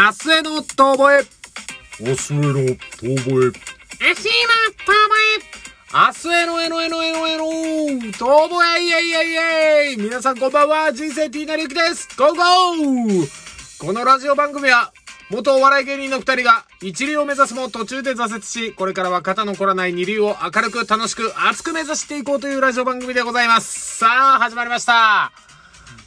[0.00, 1.26] 明日への遠吠え。
[1.98, 3.10] 明日への遠吠え。
[3.10, 5.48] 明日への遠吠え。
[5.92, 14.92] 明日へのえのえのえのえの遠吠えイェイイェイイェイ皆さんこんばんは人生 T なりゆきですゴーゴーこのラジオ番組は
[15.30, 23.98] 元お笑い芸人の二人が一流を目指すも途中で挫折し、これからは肩の凝らない二流を明るく楽しく熱く目指していこうというラジオ番組でございます。
[23.98, 25.32] さあ、始まりました。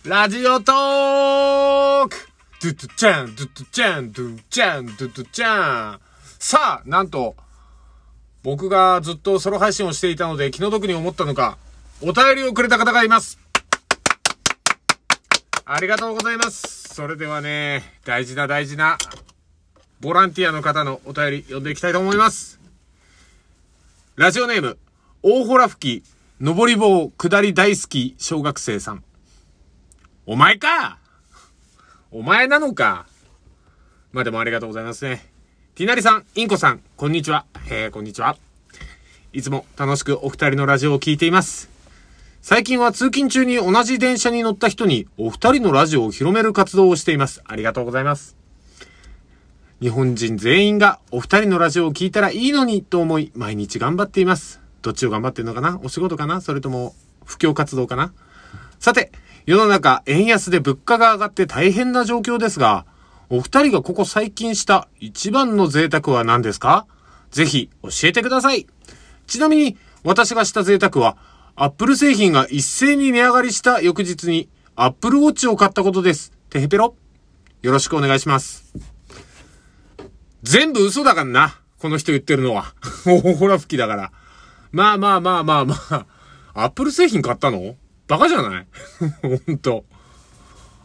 [0.05, 2.30] ラジオトーク
[2.63, 5.99] ドゥドゥチャン、ドゥドゥチャン、ドゥチャン、ドゥドゥチャン。
[6.37, 7.35] さあ、なんと、
[8.43, 11.57] 僕がずっとソロ配信をしていたので気の毒に思ったのか、
[12.03, 13.39] お便りをくれた方がいます。
[15.65, 16.93] ありがとうございます。
[16.93, 18.99] それではね、大事な大事な、
[19.99, 22.59] ボランティアの方のお便り読んでいきたいと思います。
[24.17, 24.77] ラジオネーム、
[25.23, 26.05] 大洞吹き、
[26.39, 29.03] 登り棒、下り大好き、小学生さん。
[30.27, 31.00] お前か
[32.13, 33.05] お前なのか
[34.11, 35.25] まあでもありがとうございますね。
[35.75, 37.45] ティナリさん、インコさん、こんにちは。
[37.69, 38.35] へえ、こんにちは。
[39.31, 41.69] いつも楽しくお二人のラジオを聞いています。
[42.41, 47.41] 最近は通勤中に同じ電車に乗った人にお二人のラジオを広める活動をしています。
[47.45, 48.35] ありがとうございます。
[49.79, 54.59] 日本人全員がお二人のラジオを聞いたらいいのにと思い毎日頑張っています。
[54.81, 55.79] どっちを頑張ってるのかな？
[55.81, 56.41] お仕事かな？
[56.41, 58.11] それとも布教活動かな？
[58.81, 59.13] さて、
[59.51, 62.85] 世の中円安で物価が上がって大変な状況ですが、
[63.29, 66.87] お二人がここ最近した一番の贅沢は何ですか？
[67.31, 68.65] ぜひ教えてください。
[69.27, 71.17] ちなみに私がした贅沢は、
[71.57, 76.31] アップル製品が一斉に値上がりした翌日にアップルウォッチを買ったことです。
[76.49, 76.95] てへぺろ
[77.61, 78.73] よろしくお願いします。
[80.43, 81.59] 全部嘘だからな。
[81.77, 82.73] この人言ってるのは。
[83.03, 84.11] ほら吹きだから。
[84.71, 86.05] まあまあまあまあまあ。
[86.53, 87.75] アップル製品買ったの？
[88.11, 88.67] バカじゃない？
[89.45, 89.85] ほんと。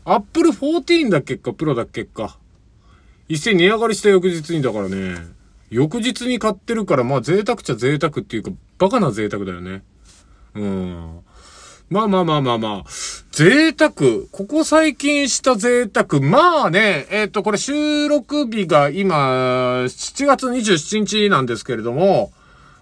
[0.05, 2.39] アップル14だっけか、プロだっけか？
[3.29, 5.17] 一斉に値上がりした翌日にだからね。
[5.69, 9.83] 翌日に買ってるから、まあ贅沢っちゃ贅沢っていうか、バカな贅沢だよね。
[10.55, 11.21] うん。
[11.91, 12.91] まあまあまあまあまあ。
[13.33, 13.91] 贅沢。
[14.31, 16.21] ここ最近した贅沢。
[16.23, 22.33] まあね、えっ、と、これ収録日が今、7月27日なんですけれども、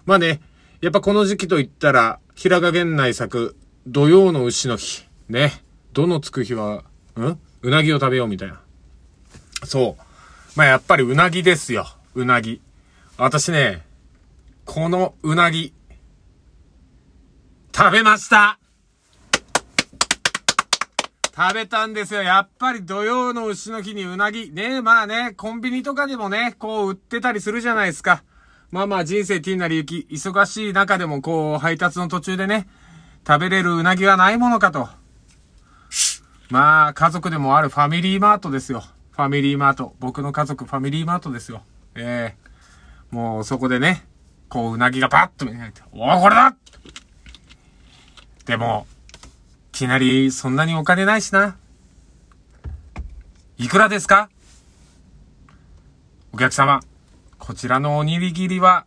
[0.05, 0.39] まあね、
[0.81, 3.55] やっぱこの時期といったら、平賀源内作、
[3.87, 5.05] 土曜の牛の日。
[5.29, 5.61] ね。
[5.93, 6.83] どのつく日は、
[7.17, 7.37] ん？
[7.61, 8.59] うなぎを食べようみたいな。
[9.63, 10.03] そう。
[10.55, 11.85] まあやっぱりうなぎですよ。
[12.15, 12.61] うなぎ。
[13.17, 13.85] 私ね、
[14.65, 15.71] このうなぎ、
[17.75, 18.57] 食べました
[21.35, 22.23] 食べたんですよ。
[22.23, 24.49] やっぱり土曜の牛の日にうなぎ。
[24.49, 28.23] ねまあね、コンビニとかにもね、こう売ってたりするじゃないですか。
[28.71, 32.67] まあまあ人生ティーナリユキ、忙しい中でもこう配達の途中でね、
[33.27, 34.87] 食べれるうなぎはないものかと。
[36.49, 38.83] まあ家族でもあるファミリーマートですよ。
[39.11, 39.95] ファミリーマート。
[39.99, 41.63] 僕の家族ファミリーマートですよ。
[41.95, 42.45] ええ
[43.11, 44.05] もうそこでね、
[44.49, 46.55] こううなぎがパッと目に入って、おおこれだ
[48.45, 48.85] でも、
[49.73, 51.55] いきなりそんなにお金ないしな。
[53.57, 54.29] いくらですか?
[56.33, 56.81] お客様、
[57.39, 58.85] こちらのおにぎりは、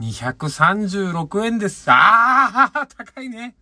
[0.00, 1.90] 236円です。
[1.90, 3.54] ああ、高いね。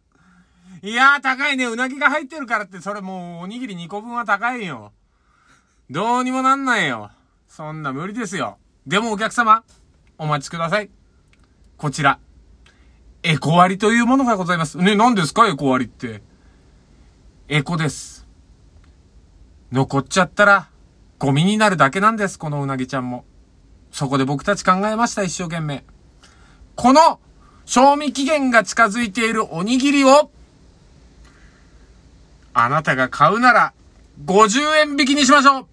[0.82, 1.66] いやー、高いね。
[1.66, 4.92] うなぎが入ってるからって、それもう、おにぎり2個分は高いよ。
[5.90, 7.10] どうにもなんないよ。
[7.48, 8.58] そんな無理ですよ。
[8.86, 9.64] でもお客様、
[10.16, 10.90] お待ちください。
[11.76, 12.18] こちら、
[13.22, 14.78] エコ割というものがございます。
[14.78, 15.46] ね、何ですか？
[15.48, 16.22] エコ割って。
[17.48, 18.26] エコです。
[19.72, 20.68] 残っちゃったら、
[21.18, 23.26] ゴミになるだけなんです、このうなぎちゃんも。
[23.90, 25.84] そこで僕たち考えました、一生懸命。
[26.76, 27.20] この、
[27.66, 30.30] 賞味期限が近づいているおにぎりを、
[32.52, 33.72] あなたが買うなら、
[34.24, 35.66] 50円引きにしましょう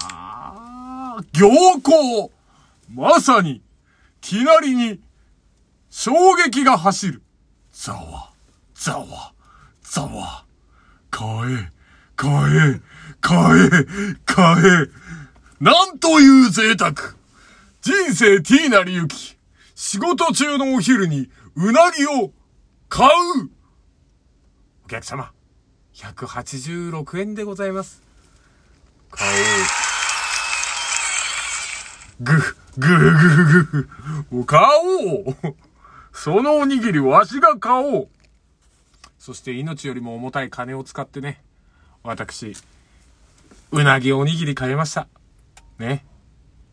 [0.00, 2.30] あー行幸
[2.92, 3.62] まさに、
[4.20, 5.00] きなりに、
[5.90, 7.22] 衝撃が走る。
[7.72, 8.32] ざわ、
[8.74, 9.32] ざわ、
[9.82, 10.44] ざわ。
[11.10, 11.70] 買え、
[12.16, 12.28] 買
[12.74, 12.80] え、
[13.20, 13.70] 買え、
[14.24, 15.06] 買え。
[15.60, 17.15] なんという贅沢。
[17.86, 19.36] 人生ティーナリユキ。
[19.76, 22.32] 仕事中のお昼にうなぎを
[22.88, 23.48] 買う。
[24.86, 25.30] お客様、
[25.94, 28.02] 186円でございます。
[29.08, 29.32] 買お
[32.22, 32.24] う。
[32.24, 32.32] ぐ、
[32.76, 33.88] ぐ、ぐ、ぐ、
[34.32, 34.44] ぐ。
[34.46, 34.64] 買
[35.14, 35.36] おう。
[36.12, 38.08] そのおにぎりわしが買おう。
[39.16, 41.40] そして命よりも重たい金を使ってね、
[42.02, 42.52] 私、
[43.70, 45.06] うなぎおにぎり買いました。
[45.78, 46.04] ね。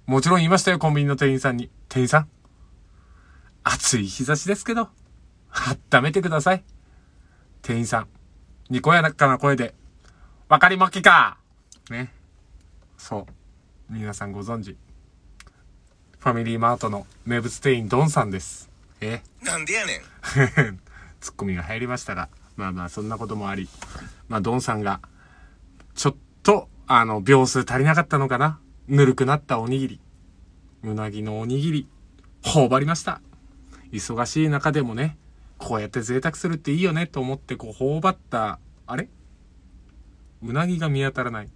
[0.05, 1.69] もちろん言いましたよ、コンビニの店員さんに。
[1.87, 2.29] 店員さん。
[3.63, 4.89] 暑い日差しですけど、
[5.91, 6.63] 温めてください。
[7.61, 8.07] 店員さん、
[8.69, 9.73] にこやかな声で、
[10.49, 11.37] わかりまっきか
[11.89, 12.11] ね。
[12.97, 13.93] そう。
[13.93, 14.77] 皆さんご存知。
[16.19, 18.69] ファミリーマートの名物店員ドンさんです。
[18.99, 19.21] え？
[19.41, 20.79] なんでやねん。
[21.21, 22.27] ツッコミが入りましたが、
[22.57, 23.69] まあまあそんなこともあり、
[24.27, 24.99] まあドンさんが、
[25.95, 30.01] ちょっと、あの、秒数足りなかったのかなぬるくなったおにぎり。
[30.83, 31.87] うなぎのおにぎり、
[32.41, 33.21] 頬張りました。
[33.91, 35.17] 忙しい中でもね、
[35.57, 39.07] こうやって贅沢するっていいよねと思ってこう頬張った、あれ？
[40.41, 41.49] うなぎが見当たらない。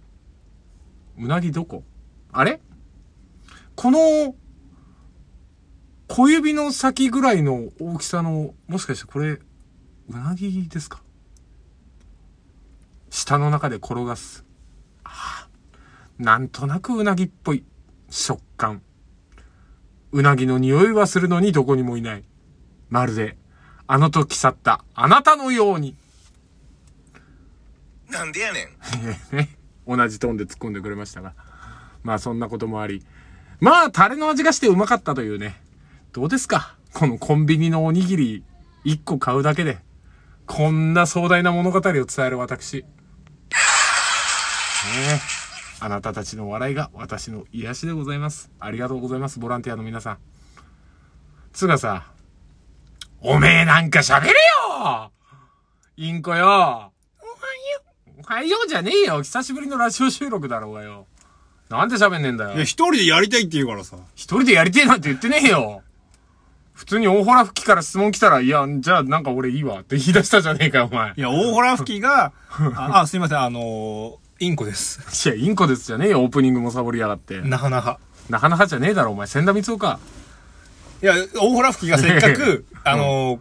[1.18, 1.84] うなぎどこ？
[2.32, 2.60] あれ？
[3.76, 4.34] この、
[6.06, 9.42] 小指の先ぐらいの大きさの、もしかしてこれ、う
[10.08, 11.02] なぎですか？
[13.10, 14.46] 舌の中で転がす。
[16.18, 17.64] なんとなくうなぎっぽい
[18.10, 18.82] 食感。
[20.10, 22.24] うなぎの匂いはするのにどこにもいない。
[22.90, 23.36] まるで、
[23.86, 25.94] あの時去ったあなたのように。
[28.10, 28.64] なんでやね
[29.32, 29.36] ん。
[29.36, 29.56] ね、
[29.86, 31.34] 同じトーンで突っ込んでくれましたが。
[32.02, 33.04] まあそんなこともあり。
[33.60, 35.60] まあタレの味がしてうまかったというね。
[36.12, 36.74] どうですか？
[36.94, 38.44] このコンビニのおにぎり
[38.86, 39.78] 1個買うだけで、
[40.46, 42.78] こんな壮大な物語を伝える私。
[42.78, 42.86] ね
[45.44, 45.47] え。
[45.80, 48.50] あなたたちの笑いが私の癒しでございます。
[48.58, 50.18] ありがとうございます、ボランティアの皆さん。
[51.52, 52.06] つうかさ、
[53.20, 55.12] おめえなんか喋れよ
[55.96, 56.92] インコよおはよ
[58.06, 58.20] う。
[58.20, 59.22] おはようじゃねえよ。
[59.22, 61.06] 久しぶりのラジオ収録だろうがよ。
[61.68, 62.62] なんで喋んねえんだよいや、。
[62.62, 63.96] 一人でやりたいって言うからさ。
[64.14, 65.82] 一人でやりてえなんて言ってねえよ。
[66.74, 71.12] 普通に大洞吹きから質問来たら、いや、じゃあなんか俺いいわって言い出したじゃねえかよ、お前。
[71.16, 72.32] いや、大洞吹きが、
[72.76, 75.28] あ、あすいません、あのー、インコです。
[75.28, 77.40] いや、インコですじゃねえよ、オープニングもサボりやがって。
[77.40, 77.98] なかなか。
[78.30, 79.26] なかなかじゃねえだろ、お前。
[79.26, 79.98] 千田光夫か。
[81.02, 83.40] いや、大洞吹きがせっかく、 あの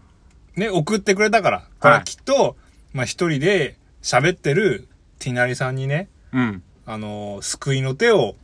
[0.55, 1.63] ー、ね、送ってくれたから。
[1.79, 2.55] これはきっと、
[2.93, 4.87] まあ、一人で喋ってる
[5.19, 6.63] ティナリさんにね、うん。
[6.87, 8.35] あのー、救いの手を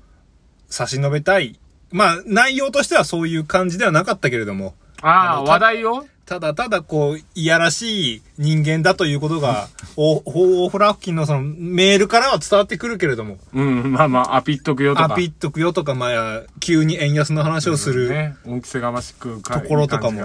[0.69, 1.59] 差し伸べたい。
[1.91, 6.05] まあ、内容としてはそういう感じではなかったけれども、ああ、話題を？
[6.25, 9.67] ただただこう、いやらしい人間だということが、
[9.97, 15.13] お、大洞吹きのそのメールからは伝わってくるけれども、うん、まあまあ、アピっとくよとか。
[15.13, 18.35] アピっとくよとか、まあ、急に円安の話をする、ね。
[18.45, 20.21] 恩着せがましくか、ところとかも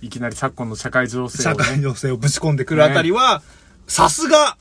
[0.00, 1.62] いきなり昨今の社会情勢を、ね。
[1.62, 3.42] 社会情勢をぶち込んでくるあたりは、
[3.86, 4.56] さすが、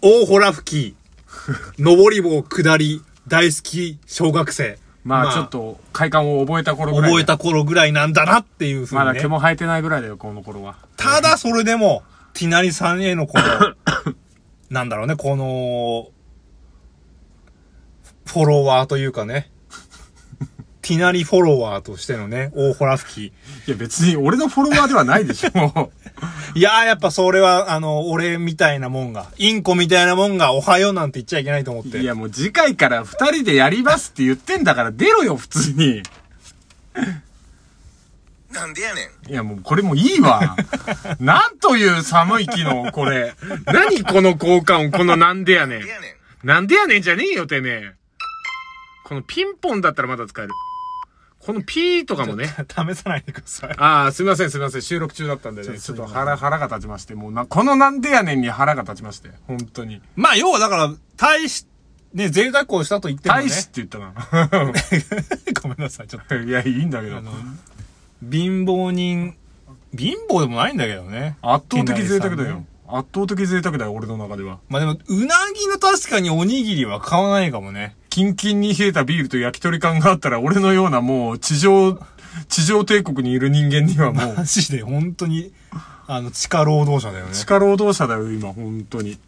[0.00, 0.96] 大洞吹き、
[1.78, 4.78] 上り棒下り、大好き小学生。
[5.04, 7.10] まあちょっと、快感を覚えた頃ぐらい。
[7.10, 7.36] 覚えた。
[7.36, 9.04] 頃ぐらいなんだなっていうふうに、ね。
[9.06, 10.76] まだ毛も生えてないぐらいだよ、この頃は。
[10.96, 12.02] ただそれでも、
[12.34, 14.14] ティナリさんへのこの、
[14.70, 16.08] なんだろうね、この、
[18.26, 19.50] フォロワーというかね、
[20.82, 23.26] ティナリフォロワーとしてのね、大洞吹き。
[23.28, 23.32] い
[23.70, 25.92] や別に俺のフォロワーではないでしょ。
[26.54, 32.00] いやーやっぱそれは、あの、俺みたいなもんが、インコみたいなもんが、おはようなんて言っちゃいけないと思って。
[32.00, 36.02] いやもう次回から二人でやりますって言ってんだから出ろよ、普通に。
[38.52, 39.30] なんでやねん。
[39.30, 40.56] いやもうこれもういいわ。
[41.20, 43.34] なんという寒い昨日、これ。
[43.66, 45.52] 何この交換音、このなんで。
[45.52, 45.82] やねん。
[46.42, 47.92] なんでやねんじゃねえよ、てめえ。
[49.04, 50.52] このピンポンだったらまだ使える。
[51.44, 52.46] このピーとかもね。
[52.70, 53.74] 試さないでください。
[53.76, 54.82] ああ、すみません、すみません。
[54.82, 55.78] 収録中だったんでね。
[55.78, 57.14] ちょっと腹、腹が立ちまして。
[57.16, 59.30] もうな、このなんでやねんに腹が立ちまして。
[59.48, 60.00] 本当に。
[60.14, 61.66] まあ、要はだから、大し、
[62.14, 63.42] ね、贅沢をしたと言ってもね。
[63.42, 64.12] 大使って言ったな。
[65.62, 66.36] ごめんなさい、ちょっと。
[66.38, 67.20] いや、いいんだけど
[68.30, 69.36] 貧乏人、
[69.96, 71.38] 貧乏でもないんだけどね。
[71.42, 72.64] 圧倒的贅沢だよ。
[72.86, 74.60] 圧倒的贅沢だよ、俺の中では。
[74.68, 77.96] まあでも、うなぎの確かにおにぎりは買わないかもね。
[78.12, 81.98] キンキンに冷えたビールと焼き鳥感があったら、俺のようなもう、地上、
[82.46, 85.50] 地上帝国にいる人間にはもう、 マジで本当に、
[86.06, 87.32] あの、地下労働者だよね。
[87.32, 89.18] 地下労働者だよ、今、本当に。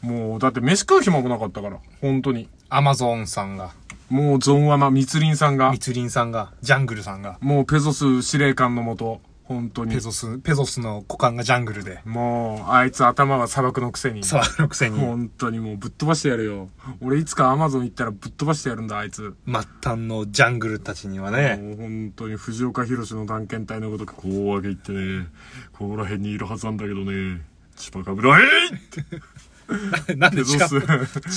[0.00, 2.48] もう、だって飯食う暇もなかったから、本当に。
[2.70, 3.72] アマゾンさんが、
[4.08, 9.20] もう、ゾンワマ、密林さんが、密林さんが、ジャングルさんが、もう、ペゾス司令官のもと、
[9.54, 10.00] 本当にペ。
[10.00, 14.24] ゾス、ペゾスの股間がジャングルで、もう、あいつ頭は砂漠のくせに。
[14.24, 16.68] 沢のくせに、本当にもうぶっ飛ばしてやるよ。
[17.00, 19.34] 俺いつかアマゾン行ったらぶっ飛ばしてやるんだ、あいつ。
[19.46, 24.30] 末端のジャングルたちにはね、もう本当に藤岡弘の探検隊のごとく、こう
[24.60, 25.26] 分け行ってね、
[25.72, 27.40] ここら辺にいるはずなんだけどね、
[27.76, 28.42] チパカブラ、え
[30.12, 30.74] いなんでチカ、チ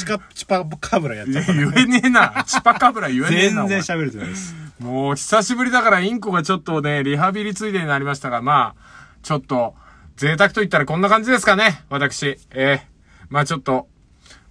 [0.05, 1.71] カ、チパカブラやっいやちゃったの？
[1.71, 2.43] 言えねえな。
[2.45, 3.67] チパカブラ言えねえな。
[3.67, 4.55] 全然喋れてないです。
[4.79, 8.81] もう久しぶりだからインコがちょっとね、リハビリついでになりましたが、まあ、
[9.23, 9.75] ちょっと、
[10.17, 12.37] 贅沢と言ったらこんな感じですかね、私。
[12.51, 12.87] ええ
[13.29, 13.87] まあちょっと、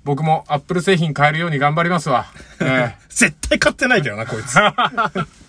[0.02, 2.26] 僕もアップル製品買えるように頑張りますわ。
[2.60, 4.56] ええ 絶対買ってないけどな、こいつ。